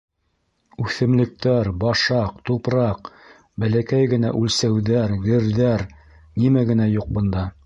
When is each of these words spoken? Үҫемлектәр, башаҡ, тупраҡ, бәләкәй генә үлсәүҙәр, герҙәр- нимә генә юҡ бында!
Үҫемлектәр, 0.83 1.69
башаҡ, 1.83 2.41
тупраҡ, 2.51 3.11
бәләкәй 3.65 4.11
генә 4.15 4.35
үлсәүҙәр, 4.43 5.17
герҙәр- 5.29 5.89
нимә 6.43 6.67
генә 6.73 6.93
юҡ 6.99 7.19
бында! 7.19 7.51